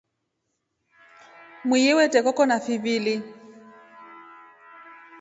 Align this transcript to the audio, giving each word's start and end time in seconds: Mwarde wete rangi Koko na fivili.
Mwarde 1.67 1.93
wete 1.97 2.15
rangi 2.17 2.25
Koko 2.25 2.43
na 2.45 2.57
fivili. 2.65 3.15